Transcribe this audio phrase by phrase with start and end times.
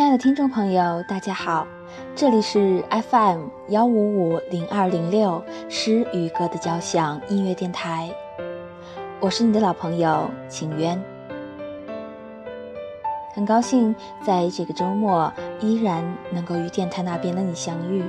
[0.00, 1.68] 亲爱的听众朋友，大家好，
[2.16, 8.10] 这里是 FM 幺五五零二零六诗与歌的交响音乐电台，
[9.20, 10.98] 我是你的老朋友晴渊。
[13.34, 13.94] 很高兴
[14.24, 15.30] 在这个周末
[15.60, 18.02] 依然能够与电台那边的你相遇，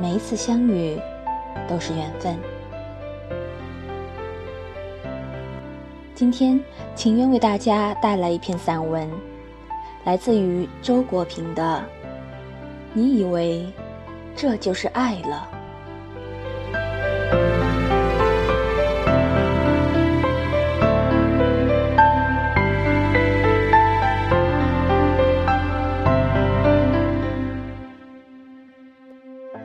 [0.00, 0.96] 每一次相遇
[1.68, 2.38] 都是缘分。
[6.14, 6.60] 今天
[6.94, 9.10] 晴渊为大家带来一篇散文。
[10.04, 11.82] 来自于周国平的，
[12.92, 13.66] 你以为
[14.36, 15.48] 这就是爱了？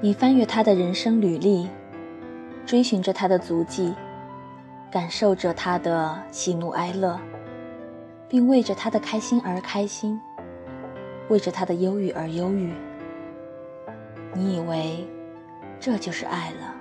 [0.01, 1.67] 你翻阅他的人生履历，
[2.65, 3.93] 追寻着他的足迹，
[4.89, 7.19] 感受着他的喜怒哀乐，
[8.29, 10.19] 并为着他的开心而开心。
[11.29, 12.73] 为着他的忧郁而忧郁，
[14.33, 15.07] 你以为
[15.79, 16.75] 这就是爱了？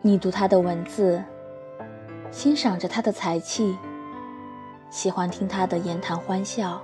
[0.00, 1.22] 你读他的文字，
[2.30, 3.76] 欣赏着他的才气，
[4.88, 6.80] 喜欢听他的言谈欢笑，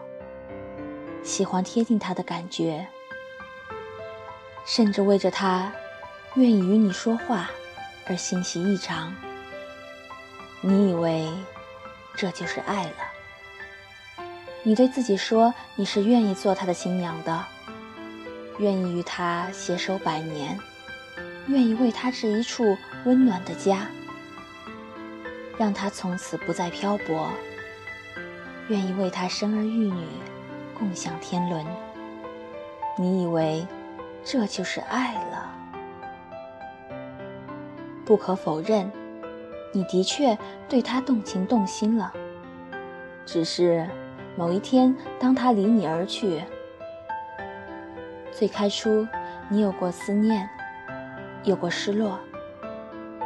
[1.22, 2.86] 喜欢贴近他的感觉，
[4.66, 5.72] 甚至为着他
[6.34, 7.50] 愿意与你说话
[8.06, 9.14] 而欣喜异常。
[10.61, 11.27] 你以为
[12.14, 13.09] 这就是爱了？
[14.62, 17.44] 你对自己说，你是愿意做他的新娘的，
[18.58, 20.58] 愿意与他携手百年，
[21.47, 23.86] 愿意为他置一处温暖的家，
[25.56, 27.30] 让他从此不再漂泊，
[28.69, 30.06] 愿意为他生儿育女，
[30.78, 31.64] 共享天伦。
[32.98, 33.67] 你以为
[34.22, 35.50] 这就是爱了？
[38.05, 38.92] 不可否认，
[39.72, 40.36] 你的确
[40.69, 42.12] 对他动情动心了，
[43.24, 43.89] 只是。
[44.40, 46.42] 某一天，当他离你而去，
[48.33, 49.06] 最开初，
[49.51, 50.48] 你有过思念，
[51.45, 52.18] 有过失落，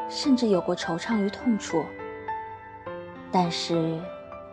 [0.09, 1.85] 甚至有过惆怅与痛楚。
[3.31, 3.97] 但是，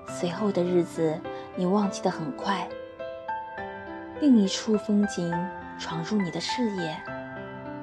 [0.07, 1.19] 随后的日子，
[1.55, 2.69] 你忘记的很快。
[4.19, 5.33] 另一处风景
[5.79, 6.95] 闯入你的视野，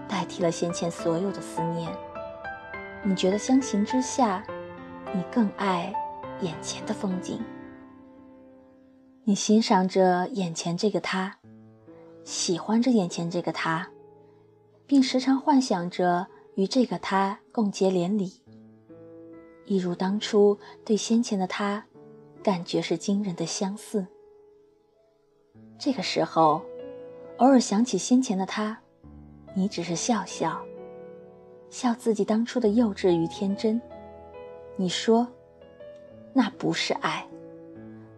[0.07, 1.91] 代替了先前所有的思念。
[3.03, 4.41] 你觉得相形之下，
[5.13, 5.93] 你更爱
[6.43, 7.45] 眼前的风景。
[9.29, 11.37] 你欣赏着眼前这个他，
[12.25, 13.87] 喜欢着眼前这个他，
[14.87, 18.33] 并时常幻想着与这个他共结连理，
[19.67, 21.85] 一如当初对先前的他，
[22.43, 24.07] 感觉是惊人的相似。
[25.79, 26.63] 这个时候，
[27.37, 28.81] 偶尔想起先前的他，
[29.53, 30.59] 你只是笑笑，
[31.69, 33.79] 笑自己当初的幼稚与天真。
[34.77, 35.29] 你说，
[36.33, 37.28] 那不是爱。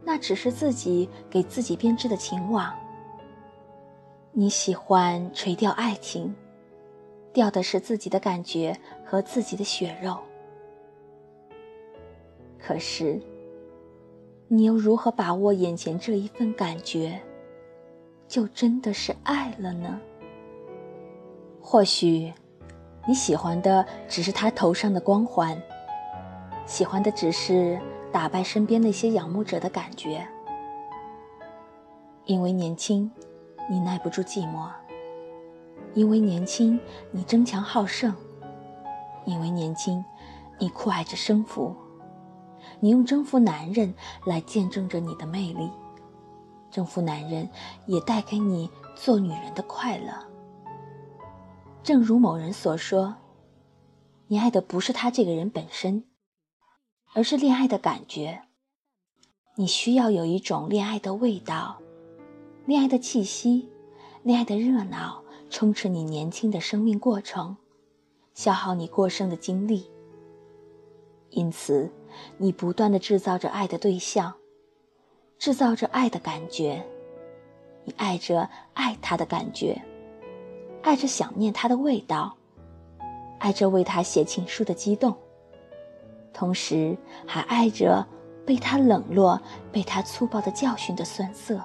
[0.05, 2.75] 那只是自己给自己编织的情网。
[4.33, 6.34] 你喜欢垂钓爱情，
[7.33, 10.16] 钓的是自己的感觉和自己的血肉。
[12.59, 13.21] 可是，
[14.49, 17.21] 你又如何把握眼前这一份感觉，
[18.28, 20.00] 就真的是爱了呢？
[21.61, 22.32] 或许，
[23.06, 25.61] 你喜欢的只是他头上的光环，
[26.67, 27.78] 喜欢的只是。
[28.12, 30.26] 打败身边那些仰慕者的感觉，
[32.25, 33.10] 因为年轻，
[33.69, 34.69] 你耐不住寂寞；
[35.94, 36.78] 因为年轻，
[37.12, 38.12] 你争强好胜；
[39.25, 40.04] 因为年轻，
[40.59, 41.75] 你酷爱着征服。
[42.81, 43.94] 你用征服男人
[44.25, 45.70] 来见证着你的魅力，
[46.70, 47.49] 征服男人
[47.87, 50.12] 也带给你做女人的快乐。
[51.82, 53.15] 正如某人所说，
[54.26, 56.04] 你爱的不是他这个人本身。
[57.12, 58.43] 而是恋爱的感觉。
[59.56, 61.81] 你需要有一种恋爱的味道，
[62.66, 63.69] 恋爱的气息，
[64.22, 67.56] 恋爱的热闹，充斥你年轻的生命过程，
[68.32, 69.90] 消耗你过剩的精力。
[71.31, 71.90] 因此，
[72.38, 74.35] 你不断的制造着爱的对象，
[75.38, 76.87] 制造着爱的感觉。
[77.85, 79.82] 你爱着爱他的感觉，
[80.82, 82.37] 爱着想念他的味道，
[83.38, 85.17] 爱着为他写情书的激动。
[86.40, 86.96] 同时
[87.26, 88.06] 还爱着
[88.46, 89.38] 被他冷落、
[89.70, 91.62] 被他粗暴的教训的酸涩，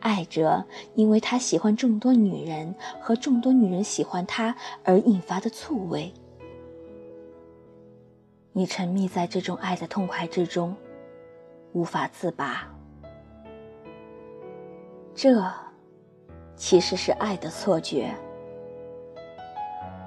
[0.00, 6.12] 爱着因为他喜欢众多女人和众多女人喜欢他而引发的醋味。
[8.52, 10.74] 你沉迷在这种爱的痛快之中，
[11.74, 12.68] 无法自拔。
[15.14, 15.48] 这，
[16.56, 18.12] 其实是爱的错觉。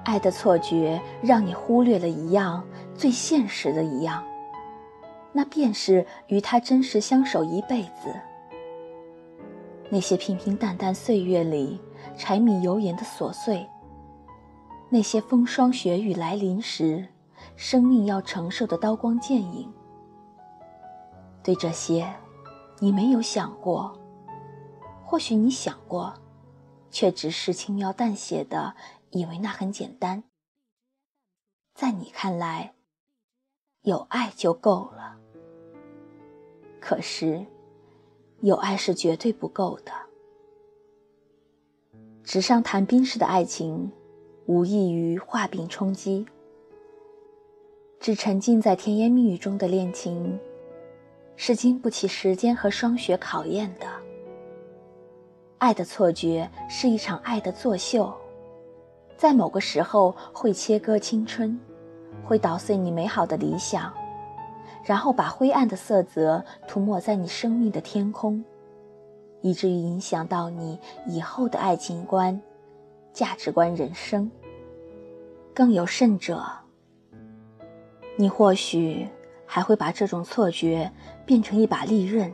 [0.08, 2.64] 爱的错觉让你忽略了一样
[2.94, 4.24] 最现实的一样，
[5.34, 8.18] 那便是与他真实相守一辈子。
[9.90, 11.78] 那些平平淡淡岁月里
[12.16, 13.68] 柴米油盐的琐碎，
[14.88, 17.06] 那些风霜雪雨来临时
[17.54, 19.70] 生命要承受的刀光剑影，
[21.42, 22.10] 对这些，
[22.78, 23.92] 你没有想过；
[25.04, 26.14] 或许你想过，
[26.90, 28.74] 却只是轻描淡写的
[29.10, 30.24] 以为那很简单。
[31.74, 32.74] 在你看来，
[33.82, 35.16] 有爱就够了。
[36.80, 37.46] 可是，
[38.40, 39.92] 有爱是绝对不够的。
[42.22, 43.90] 纸上谈兵式的爱情，
[44.46, 46.26] 无异于画饼充饥。
[48.00, 50.38] 只沉浸在甜言蜜语中的恋情，
[51.36, 53.86] 是经不起时间和霜雪考验的。
[55.58, 58.16] 爱的错觉是一场爱的作秀，
[59.18, 61.58] 在某个时候会切割青春，
[62.24, 63.92] 会捣碎你美好的理想。
[64.84, 68.42] 然后把灰暗的色泽涂抹在你生命的天空，
[69.42, 72.40] 以至于影响到你以后的爱情观、
[73.12, 74.30] 价值观、人生。
[75.52, 76.42] 更有甚者，
[78.16, 79.06] 你或许
[79.44, 80.90] 还会把这种错觉
[81.26, 82.32] 变成一把利刃，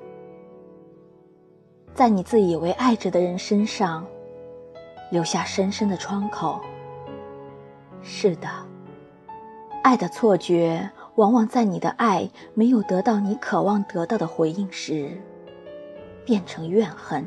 [1.94, 4.06] 在你自以为爱着的人身上
[5.10, 6.60] 留下深深的创口。
[8.04, 8.48] 是的，
[9.82, 10.90] 爱的错觉。
[11.16, 15.22] 往往在你的爱没有得到你渴望得到的回应时，
[16.24, 17.24] 变成怨恨，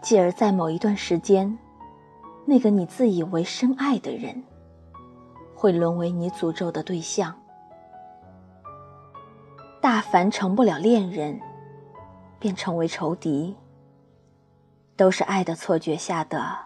[0.00, 1.58] 继而在某一段时间，
[2.44, 4.44] 那个你自以为深爱的人，
[5.56, 7.34] 会沦为你诅咒的对象。
[9.80, 11.40] 大凡成不了恋人，
[12.38, 13.56] 便成为仇敌，
[14.96, 16.56] 都是爱的错觉下的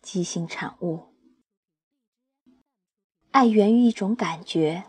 [0.00, 1.09] 畸形产物。
[3.32, 4.82] 爱源于一种感觉。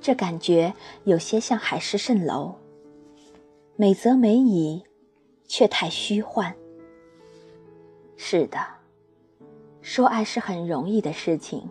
[0.00, 0.74] 这感觉
[1.04, 2.56] 有些像海市蜃楼，
[3.76, 4.82] 美则美矣，
[5.46, 6.52] 却太虚幻。
[8.16, 8.58] 是的，
[9.80, 11.70] 说爱是很容易的事情，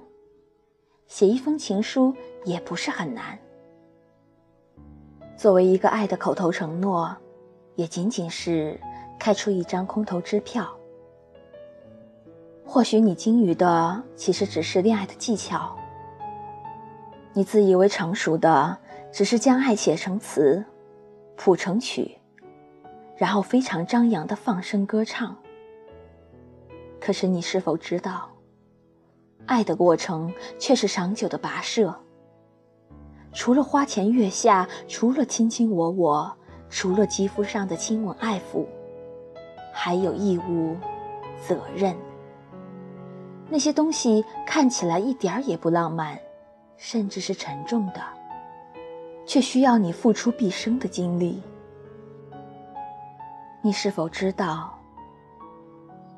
[1.07, 2.15] 写一封情书
[2.45, 3.37] 也不是很难。
[5.35, 7.13] 作为一个爱的口头承诺，
[7.75, 8.79] 也仅仅是
[9.19, 10.73] 开出一张空头支票。
[12.73, 15.77] 或许你精于的，其实只是恋爱的技巧。
[17.33, 18.77] 你自以为成熟的，
[19.11, 20.63] 只是将爱写成词，
[21.35, 22.17] 谱成曲，
[23.17, 25.35] 然后非常张扬的放声歌唱。
[26.97, 28.29] 可是你是否知道，
[29.45, 31.93] 爱的过程却是长久的跋涉？
[33.33, 36.37] 除了花前月下，除了卿卿我我，
[36.69, 38.65] 除了肌肤上的亲吻爱抚，
[39.73, 40.77] 还有义务、
[41.45, 41.93] 责任。
[43.51, 46.17] 那些东西看起来一点儿也不浪漫。
[46.77, 48.01] 甚至是沉重的，
[49.23, 51.39] 却需要你付出毕生的精力。
[53.61, 54.75] 你是否知道，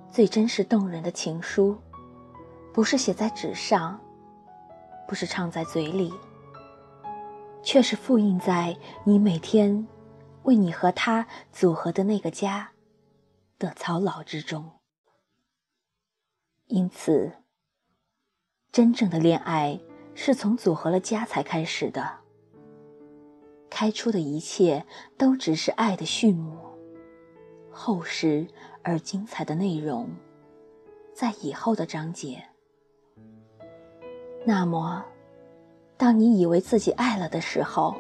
[0.10, 1.78] 最真实动人的情书，
[2.72, 4.00] 不是写在纸上，
[5.06, 6.14] 不是唱在嘴里，
[7.62, 9.86] 却是复印在你每天
[10.44, 12.70] 为你和他组合的那个家
[13.60, 14.72] 的操劳之中。
[16.68, 17.32] 因此，
[18.72, 19.80] 真正的恋爱。
[20.16, 22.20] 是从组合了家才开始的，
[23.68, 24.86] 开出的一切
[25.18, 26.56] 都只是爱的序幕，
[27.72, 28.46] 厚实
[28.84, 30.08] 而精彩的内容，
[31.16, 32.44] 在以后的章节。
[34.46, 35.04] 那么，
[35.98, 37.96] 当你以为自己爱了的时候，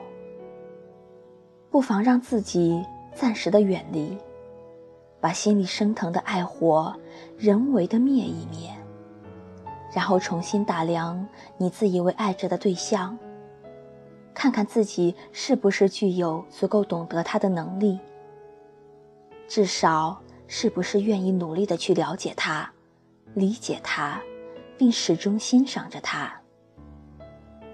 [1.71, 4.15] 不妨让自己暂时的远离，
[5.23, 6.93] 把心里升腾的爱火
[7.37, 8.69] 人为的灭一灭。
[9.93, 11.25] 然后重新打量
[11.57, 13.17] 你自以为爱着的对象，
[14.33, 17.97] 看看自己是不是具有足够懂得他的能力，
[19.47, 22.69] 至少是不是愿意努力的去了解他、
[23.33, 24.21] 理解他，
[24.77, 26.33] 并始终欣赏着他。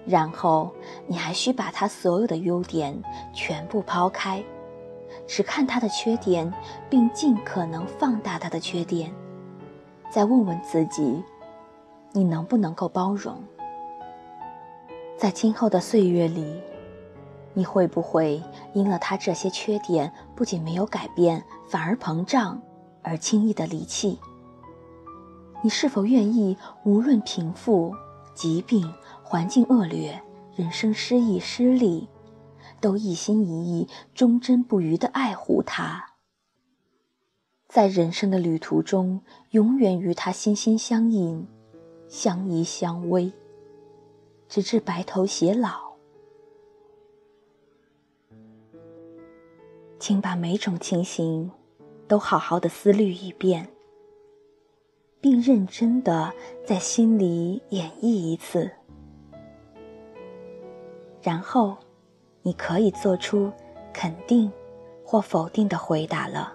[0.06, 0.72] 然后
[1.08, 2.96] 你还需把他所有的优点
[3.34, 4.44] 全部抛开，
[5.30, 6.52] 只看他的缺点，
[6.90, 9.14] 并尽可能放大他的缺点，
[10.12, 11.24] 再问问自己。
[12.12, 13.36] 你能不能够包容？
[15.16, 16.60] 在今后的岁月里，
[17.54, 18.42] 你会不会
[18.74, 22.60] 因了他这些缺点，不仅没有改变，反而膨胀，
[23.04, 24.18] 而轻易的离弃？
[25.62, 27.94] 你是否愿意无论贫富、
[28.34, 30.20] 疾病、环境恶劣、
[30.56, 32.10] 人生失意失利，
[32.80, 36.14] 都一心一意、忠贞不渝的爱护他，
[37.68, 39.22] 在人生的旅途中，
[39.52, 41.48] 永远与他心心相印？
[42.08, 43.32] 相依相偎，
[44.48, 45.94] 直至白头偕老。
[50.00, 51.52] 请把每种情形
[52.08, 53.70] 都好好的思虑一遍，
[55.22, 56.34] 并认真的
[56.66, 58.72] 在心里演绎一次，
[61.22, 61.78] 然后
[62.42, 63.52] 你可以做出
[63.94, 64.52] 肯定
[65.04, 66.54] 或否定的回答了。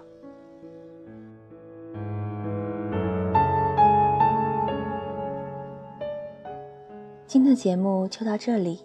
[7.27, 8.79] 今天的节目就到这里。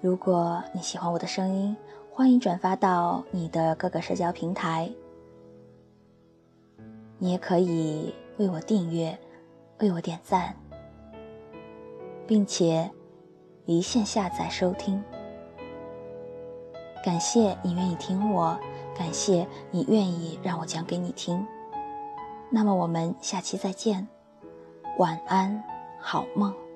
[0.00, 1.76] 如果你喜欢我的声音，
[2.10, 4.88] 欢迎转发到你的各个社交平台。
[7.18, 9.18] 你也可以为我订阅，
[9.80, 10.54] 为我点赞，
[12.26, 12.88] 并且
[13.64, 15.02] 离线下载收听。
[17.04, 18.58] 感谢你愿意听我，
[18.96, 21.46] 感谢你愿意让我讲给你听。
[22.50, 24.06] 那么我们下期再见，
[24.98, 25.62] 晚安，
[26.00, 26.67] 好梦。